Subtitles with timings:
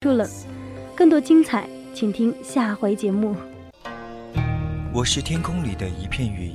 [0.00, 0.24] 住了，
[0.94, 3.34] 更多精彩，请听下回节目。
[4.94, 6.52] 我是天空里的一片云，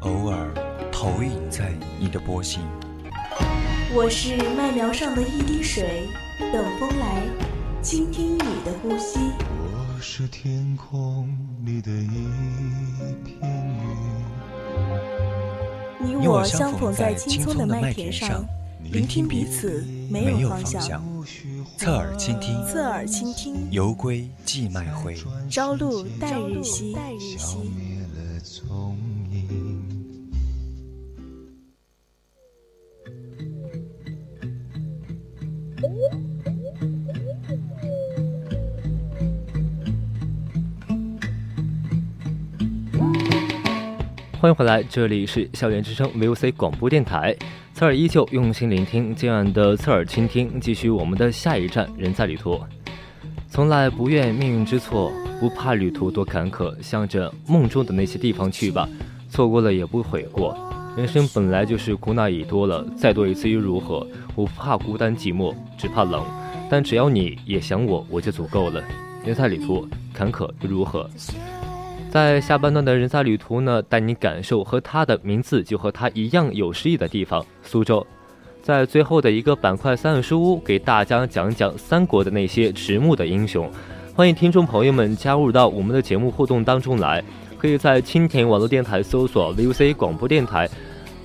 [0.00, 0.52] 偶尔
[0.92, 2.60] 投影在你的波心。
[3.94, 6.08] 我是麦苗上的一滴水，
[6.52, 7.22] 等风来，
[7.80, 9.18] 倾听你的呼吸。
[9.48, 11.26] 我是天空
[11.64, 12.18] 里的一
[13.24, 13.50] 片
[16.02, 18.44] 云，你我相逢在青葱的麦田上，
[18.92, 21.02] 聆听彼此，没有方向。
[21.78, 23.70] 侧耳倾听，侧耳倾听。
[23.70, 25.14] 犹归寄麦回，
[25.48, 26.96] 朝露待日晞。
[44.40, 47.34] 欢迎回来，这里是校园之声 VOC 广播电台。
[47.74, 52.60] 侧耳依旧用心聆听，今晚的侧耳倾听，继续我们的下一站，人在旅途。
[53.50, 58.88] 从来不怨命运之错，不怕旅途多坎坷，向着梦中的那些地方去吧。
[59.28, 60.56] 错过了也不悔过，
[60.96, 64.06] 人生本来就是苦恼已多了，再多一次又如何？
[64.36, 66.24] 我不怕孤单寂寞，只怕冷。
[66.70, 68.80] 但只要你也想我，我就足够了。
[69.24, 71.10] 人在旅途，坎坷又如何？
[72.10, 78.04] 在下半段的人在旅途呢，带你感受和他的名字就和他一样有诗意的地方——苏州。
[78.62, 83.70] 在最后的一个板块三味书屋，给大家讲讲三国的那些迟暮的英雄。
[84.14, 87.22] 欢迎听众朋友们加入到我们的节目互动当中来，
[87.58, 90.68] 可以在蜻蜓网络电台搜索 VOC 广播电台，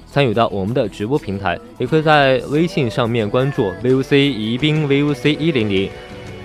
[0.06, 5.90] 参与到我们的直播平台，也可以在微信上面关注 VOC 宜宾 VOC 一零零。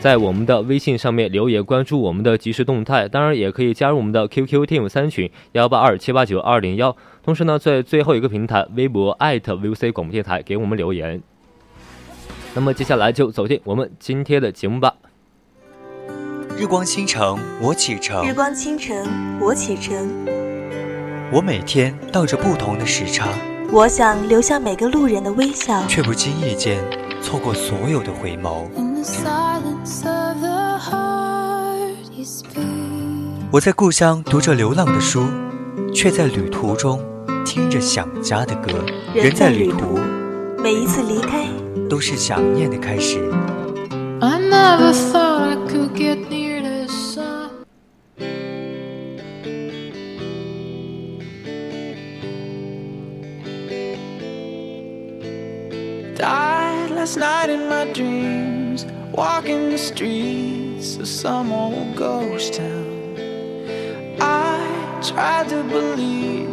[0.01, 6.97] 在我们的微信上面留言，关注我们的即时动态，当然也可以加入我们的 QQ Team 三群幺八二七八九二零幺。
[7.25, 11.21] 同时呢，在最后一个平台微博 @VOC 广播电台给我们留言。
[12.55, 14.95] 那么接下来就走进我们今天的节目吧。
[16.57, 18.25] 日光倾城，我启程。
[18.25, 18.97] 日光倾城，
[19.41, 20.09] 我启程。
[21.33, 23.29] 我每天倒着不同的时差。
[23.71, 26.83] 我想留下每个路人的微笑，却不经意间
[27.23, 28.67] 错过所有的回眸。
[33.51, 35.25] 我在故乡读着流浪的书，
[35.95, 37.01] 却在旅途中
[37.45, 38.73] 听着想家的歌。
[39.15, 39.99] 人在旅途，
[40.63, 41.47] 每一次离开
[41.89, 43.19] 都是想念的开始。
[59.13, 63.17] Walking the streets of some old ghost town.
[64.21, 66.49] I tried to believe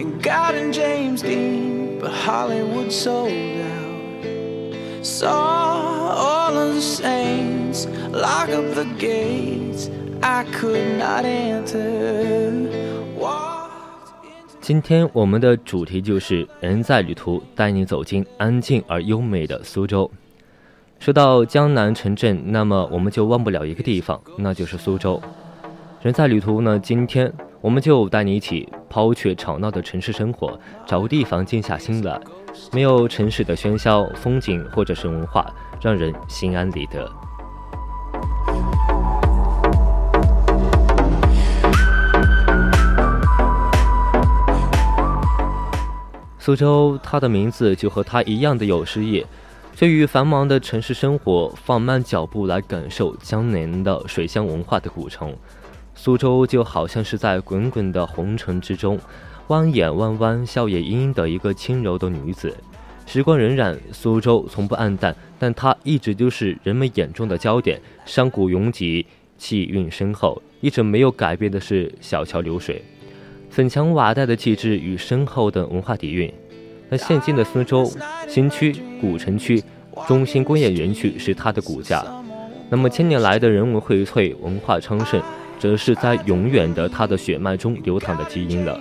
[0.00, 5.06] in God and James Dean, but Hollywood sold out.
[5.06, 5.30] Saw
[6.26, 9.90] all of the saints lock up the gates
[10.22, 12.50] I could not enter.
[14.70, 20.08] 今天我们的主题就是人在旅途，带你走进安静而优美的苏州。
[21.00, 25.20] 说到江南城镇，那么我们就忘不了一个地方，那就是苏州。
[26.02, 30.56] 人在旅途呢，今天我们就带你一起抛却吵闹的城市生活，
[30.86, 32.20] 找个地方静下心来，
[32.72, 35.52] 没有城市的喧嚣、风景或者是文化，
[35.82, 37.10] 让人心安理得。
[46.42, 49.22] 苏州，它的名字就和它一样的有诗意。
[49.76, 55.36] 对于繁忙的城市生活，放慢脚步来感受江南的水乡文化的古城，
[55.94, 58.98] 苏州就好像是在滚滚的红尘之中，
[59.48, 62.56] 弯眼弯弯、笑靥盈盈的一个轻柔的女子。
[63.04, 67.78] 时光荏苒，苏州从不黯淡，但它一直都是人们眼中的焦点。
[68.06, 69.04] 山谷拥挤，
[69.36, 72.82] 气韵深厚，一直没有改变的是小桥流水，
[73.50, 76.32] 粉墙瓦带的气质与深厚的文化底蕴。
[76.88, 77.90] 那现今的苏州
[78.28, 79.62] 新区、古城区、
[80.06, 82.04] 中心工业园区是它的骨架。
[82.68, 85.20] 那么千年来的人文荟萃、文化昌盛，
[85.58, 88.80] 则是在永远的它的血脉中流淌的基因了。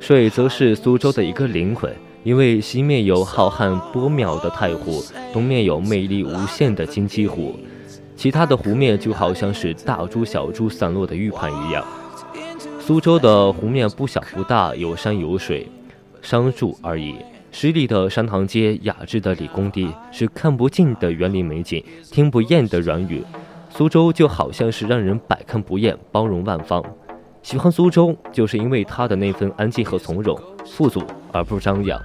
[0.00, 1.92] 水则是苏州的一个灵魂，
[2.22, 7.54] 因为西面有浩瀚波渺的太湖，东面有魅力无限的金鸡湖，
[8.16, 11.84] 其他的湖面就好像是大珠小珠散落的玉盘一样。
[12.86, 15.66] 苏州的湖面不小不大，有山有水。
[16.20, 17.14] 商住而已。
[17.50, 23.24] 十里的山塘街，雅致的理工地，是看不尽的园林美景，听不厌的软语。
[23.70, 26.84] 苏州就好像是让人百看不厌，包容万方。
[27.42, 31.02] 喜欢苏州，就是因为它的那份安静和从容，富足
[31.32, 31.98] 而不张扬。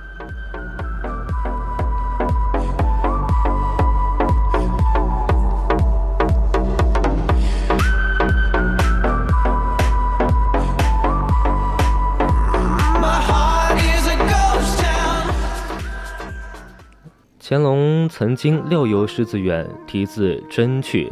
[17.49, 21.11] 乾隆曾经六游狮子园，题字真趣，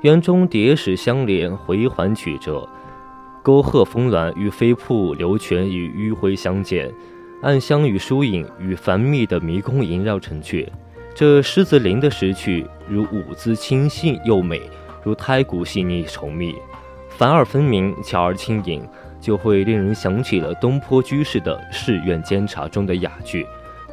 [0.00, 2.68] 园中叠石相连，回环曲折，
[3.40, 6.92] 沟壑峰峦与飞瀑流泉与迂回相间，
[7.40, 10.68] 暗香与疏影与繁密的迷宫萦绕成趣。
[11.14, 14.60] 这狮子林的石趣，如舞姿清细又美，
[15.04, 16.56] 如胎骨细腻稠密，
[17.10, 18.84] 繁而分明，巧而轻盈，
[19.20, 23.46] 就会令人想起了东坡居士的《寺院监察》中的雅句。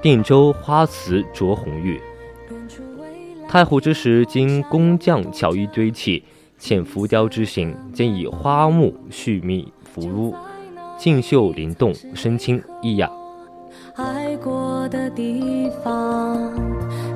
[0.03, 1.97] 定州花瓷着红玉，
[3.47, 6.21] 太湖之石经工匠巧艺堆砌，
[6.59, 10.35] 嵌浮雕之形，兼以花木絮密浮污，
[10.97, 13.09] 静秀灵动，深清逸雅。
[13.95, 16.51] 爱过的地方，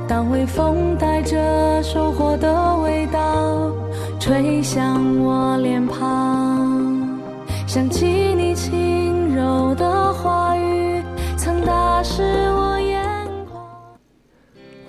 [0.08, 3.70] 当微风带着收获的味道，
[4.18, 7.20] 吹向我脸庞，
[7.68, 8.27] 想起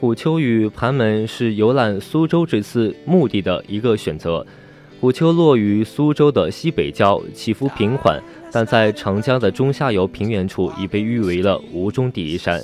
[0.09, 4.43] 虎丘与盘门是游览苏州这次目的的一个选择。
[4.99, 8.19] 虎丘落于苏州的西北郊，起伏平缓，
[8.51, 12.59] 但在长江的中下游平原处已被誉为了吴中第一山。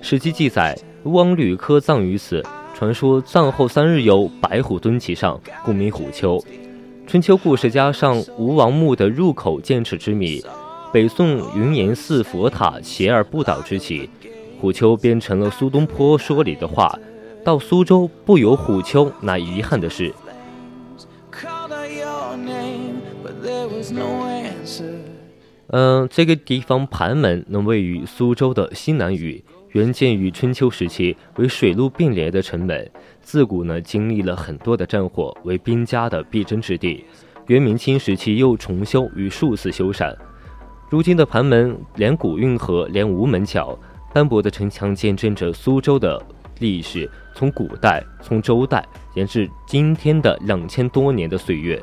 [0.00, 2.40] 史记记载，吴王吕科葬于此，
[2.72, 6.40] 传说葬后三日有白虎蹲其上，故名虎丘。
[7.04, 10.40] 春秋故事加上吴王墓的入口剑齿之谜，
[10.92, 14.08] 北宋云岩寺佛塔斜而不倒之奇。
[14.60, 16.98] 虎丘编成了苏东坡说里的话
[17.44, 20.12] ：“到苏州不游虎丘，那遗憾的是。”
[25.68, 32.88] 嗯，这个地方盘门能位于苏州的西南隅，原建于春秋时期，为水陆并联的城门。
[33.20, 37.04] 自古呢，经历了很多的战火，为兵家的必争之地。
[37.48, 40.14] 元明清时期又重修与数次修缮。
[40.88, 43.76] 如今的盘门连古运河，连吴门桥。
[44.16, 46.18] 斑驳的城墙见证着苏州的
[46.58, 48.82] 历史，从古代，从周代，
[49.12, 51.78] 延至今天的两千多年的岁月。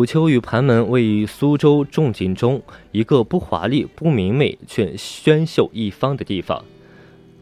[0.00, 6.64] 虎丘与盘门位于苏州众景中一个不华丽、不明媚却轩秀一方的地方。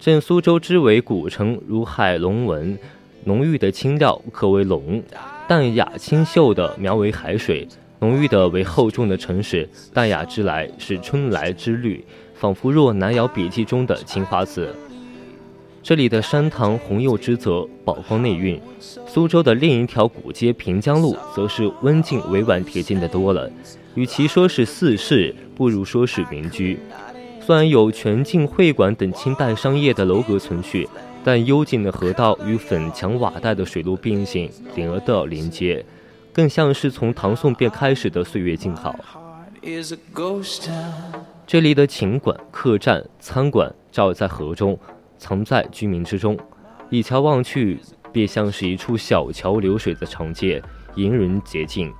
[0.00, 2.76] 镇苏州之为古城，如海龙纹，
[3.22, 5.00] 浓郁的清调可为龙；
[5.46, 7.68] 淡雅清秀的描为海水，
[8.00, 9.68] 浓郁的为厚重的城市。
[9.94, 12.04] 淡雅之来是春来之绿，
[12.34, 14.74] 仿佛若《南窑笔记》中的青花瓷。
[15.88, 18.60] 这里的山塘红釉之泽，宝光内蕴。
[19.06, 23.50] 苏州的另一条古街平江路，则是温静委婉贴近的多了。
[23.94, 26.78] 与其说是四市，不如说是民居。
[27.40, 30.86] 虽然有全境会馆等清代商业的楼阁存续，
[31.24, 35.82] 但幽静的河道与粉墙瓦带的水路并行，连而的连接，
[36.34, 38.94] 更像是从唐宋便开始的岁月静好。
[41.46, 44.78] 这里的寝馆、客栈、餐馆，照在河中。
[45.18, 46.38] 藏在居民之中，
[46.88, 47.78] 一桥望去，
[48.12, 50.62] 便像是一处小桥流水的长街，
[50.94, 51.92] 引人洁净。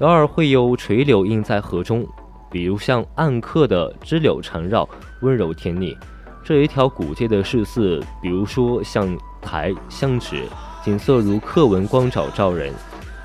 [0.00, 2.06] 偶尔会有垂柳映在河中，
[2.50, 4.88] 比如像暗刻的枝柳缠绕，
[5.22, 5.96] 温柔甜腻。
[6.42, 10.44] 这一条古街的市肆，比如说像台、像纸，
[10.84, 12.72] 景色如刻纹光照照人，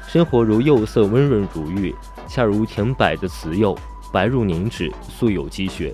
[0.08, 1.94] 生活如釉色温润如玉，
[2.28, 3.78] 恰如甜柏的瓷釉，
[4.12, 5.94] 白如凝脂，素有积雪。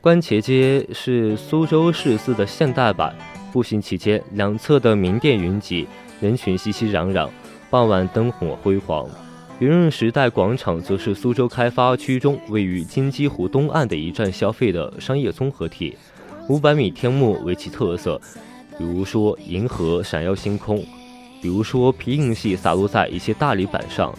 [0.00, 3.12] 观前街是苏州市四的现代版。
[3.52, 5.88] 步行期间，两侧的名店云集，
[6.20, 7.28] 人群熙熙攘攘。
[7.68, 9.08] 傍晚灯火辉煌。
[9.58, 15.96] 圆润时代广场则是苏州开发区中位于金鸡湖东岸的一站消费的商业综合体。
[16.48, 18.20] 五百米天幕为其特色，
[18.78, 20.78] 比如说银河闪耀星空，
[21.42, 24.16] 比如说皮影戏洒落在一些大理板上。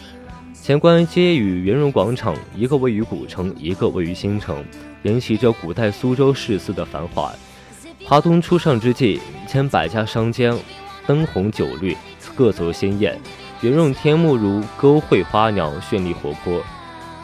[0.54, 4.62] 前关街与圆润广场，一个位于古城，一个位于新城。
[5.04, 7.32] 沿袭着古代苏州市肆的繁华。
[8.06, 10.54] 华东初上之际，千百家商家
[11.06, 11.96] 灯红酒绿，
[12.36, 13.20] 各色鲜艳，
[13.62, 16.62] 圆润天幕如勾绘花鸟，绚丽活泼。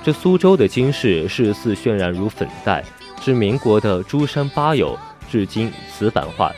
[0.03, 2.83] 这苏州的金饰市肆渲染如粉黛，
[3.21, 4.97] 至民国的珠山八友，
[5.29, 6.51] 至今瓷版画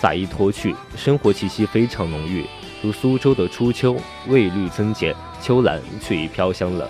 [0.00, 2.46] 洒一脱去，生活气息非常浓郁，
[2.80, 3.96] 如苏州的初秋，
[4.28, 6.88] 味绿增减，秋兰却已飘香了。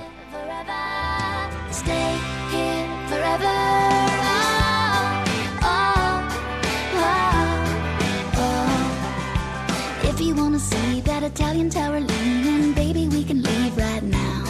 [11.35, 14.45] Italian Tower lean Baby We Can Leave Right Now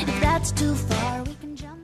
[0.00, 1.78] If That's Too Far We Can Jump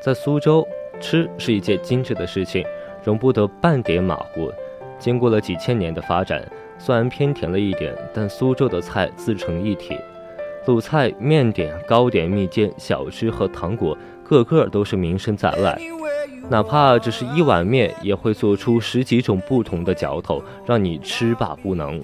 [0.00, 0.64] 在苏州
[1.00, 2.64] 吃是一件精致的事情，
[3.02, 4.52] 容不得半点马虎。
[5.00, 6.48] 经过了几千年的发展，
[6.78, 9.98] 虽然偏甜了一点，但苏州的菜自成一体，
[10.66, 15.76] 卤菜、面点、糕点、蜜饯、小吃和糖果，个个都是名声在外。
[16.48, 22.00] 哪怕只是一碗面，也会做出十几种不同的嚼头，让你吃罢不能。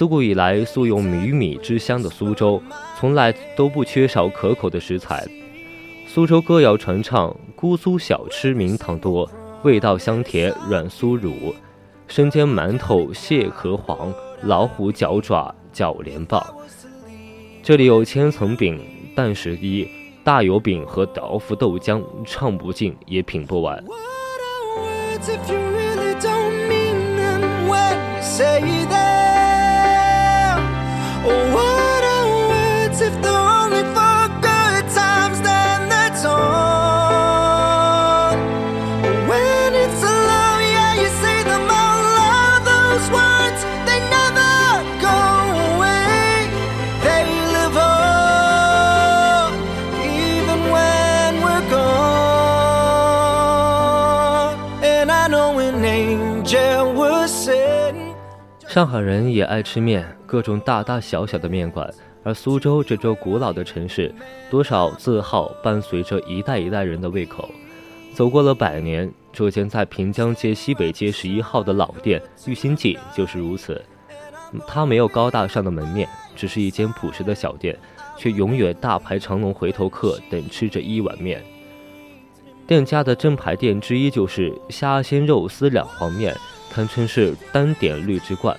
[0.00, 2.62] 自古以来，素有“米米之乡”的苏州，
[2.98, 5.28] 从来都不缺少可口的食材。
[6.06, 9.30] 苏州歌谣传唱，姑苏小吃名堂多，
[9.62, 11.54] 味道香甜软酥乳，
[12.08, 16.42] 生煎馒头蟹壳黄，老虎脚爪饺连棒。
[17.62, 18.82] 这里有千层饼、
[19.14, 19.86] 蛋十一、
[20.24, 23.84] 大油饼和豆腐豆浆，唱不尽也品不完。
[58.70, 61.92] 上海人也爱吃面，各种大大小小的面馆。
[62.22, 64.14] 而苏州这座古老的城市，
[64.48, 67.50] 多少字号伴随着一代一代人的胃口。
[68.14, 73.84] 走过了百年，这间在平江街西北街十一号的老店玉心记就是如此。
[74.68, 77.76] 它没有高大上的门面，只是一间朴实的小店，
[78.16, 81.42] 却永远大排长龙回头客等吃着一碗面。
[82.68, 86.32] 店家的正牌店之一就是虾鲜肉丝两黄面。
[86.72, 88.56] 堪称是单点绿之冠。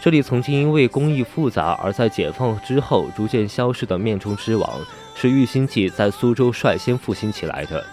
[0.00, 4.80] 这里曾经因为工艺复杂而在解放之后逐渐消失的面中之王，
[5.14, 7.84] 是玉兴记在苏州率先复兴起来的。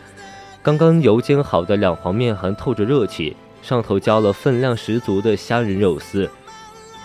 [0.62, 6.30] 刚刚油煎好的两黄面还透着热气，上头浇了分量十足的虾仁肉丝，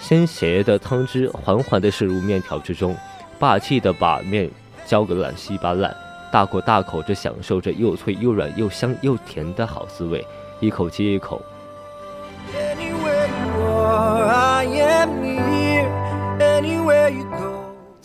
[0.01, 2.97] 鲜咸的汤汁缓缓地渗入面条之中，
[3.39, 4.51] 霸气地把面
[4.85, 5.95] 浇个烂稀巴烂。
[6.31, 10.23] 大口大口地享受着又脆又软又香又甜的好滋味，
[10.61, 11.41] 一口接一口。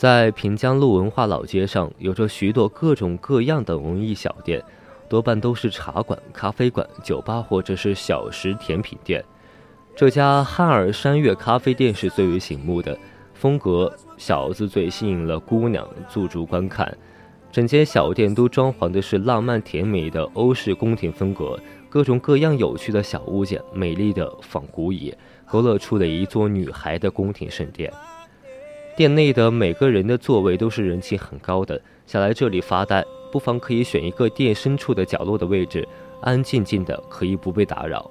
[0.03, 4.61] 在平江路文化老街上，有着许多各种各样的文艺小店，
[5.07, 9.23] 多半都是茶馆、咖啡馆、酒吧或者是小食甜品店。
[9.95, 12.99] 这家汉尔山月咖啡店是最为醒目的，
[13.33, 16.97] 风格小字最吸引了姑娘驻足观看。
[17.49, 21.57] 整间小店都装潢的是浪漫甜美的欧式宫廷风格，
[21.89, 25.15] 各种各样有趣的小物件，美丽的仿古椅，
[25.47, 27.89] 勾勒出了一座女孩的宫廷圣殿。
[28.95, 35.87] 店内的每个人的座位都是人气很高的，想来这里发呆，不妨可以选一个店深处的角落的位置，
[36.21, 38.09] 安安静静的，可以不被打扰。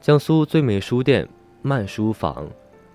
[0.00, 1.28] 江苏最美书店
[1.60, 2.48] 慢书房，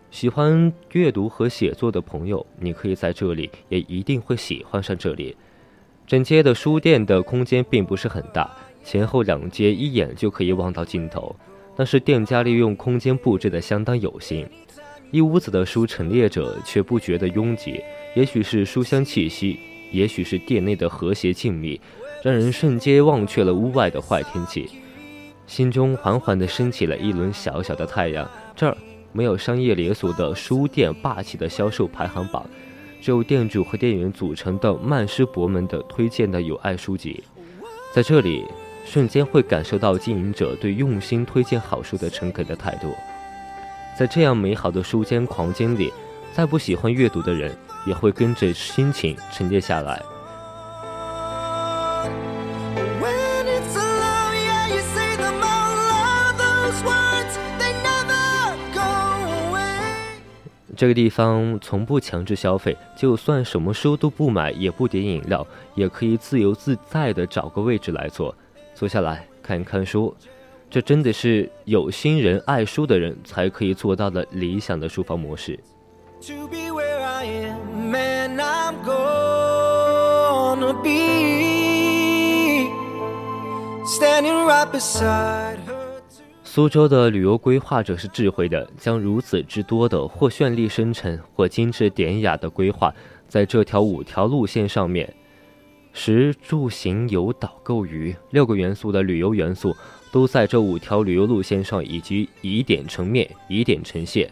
[0.10, 5.36] 喜欢阅读和写作的朋友，你可以在这里，也一定会喜欢上这里。
[6.08, 8.50] 整街的书店的空间并不是很大。
[8.83, 11.36] 前后两街一眼就可以望到尽头，
[11.75, 14.48] 但是店家利用空间布置的相当有心，
[15.12, 17.81] 一屋子的书陈列着却不觉得拥挤。
[18.15, 19.59] 也许是书香气息，
[19.91, 21.79] 也许是店内的和谐静谧，
[22.24, 24.67] 让人瞬间忘却了屋外的坏天气，
[25.45, 28.27] 心中缓缓地升起了一轮小小的太阳。
[28.55, 28.75] 这儿
[29.12, 32.50] 没有商业连锁的书店霸气的销售排行榜，
[33.00, 37.24] 只有店主和店员组成的曼师伯们的推荐的有爱书籍，
[37.93, 38.45] 在这里。
[38.86, 42.91] 瞬间会感受到经营者对用心推荐好书的诚恳的态度，
[43.98, 45.93] 在这样美好的书间狂间里，
[46.33, 47.55] 再不喜欢阅读的人
[47.86, 50.01] 也会跟着心情沉淀下来。
[60.75, 65.45] 这个地方从不强制消费，就算什么书都不买，也不点饮料，
[65.75, 68.33] 也可以自由自在的找个位置来坐。
[68.79, 70.15] 坐下来看一看书。
[70.69, 75.59] 这真的是有心人爱书的人才可以做到的理想的书房模式。
[76.21, 80.89] To be where i am and i'm gonna be
[83.86, 85.75] standing right beside her.
[86.45, 92.93] 苏州的旅游规划者是智慧的将如此之多的或绚丽深沉或精致典雅的规划
[93.27, 95.13] 在这条五条路线上面
[95.93, 99.75] 食住行游导购娱六个元素的旅游元素，
[100.12, 104.29] 都在这五条旅游路线上，以及以点成面，以点成线。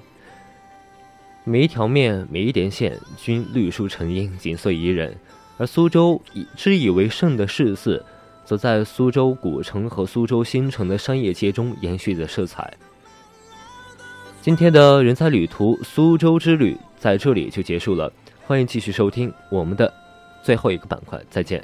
[1.44, 5.18] 每一条面，每一点线，均绿树成荫，景色宜人。
[5.58, 8.04] 而苏州以之以为盛的市寺。
[8.48, 12.74] 则在苏州古城和苏州新城的商业街中延续着色彩。
[14.42, 18.10] 今天的人才旅途苏州之旅在这里就结束了，
[18.46, 19.94] 欢迎继续收听我们的
[20.48, 21.62] 最后一个板块，再见。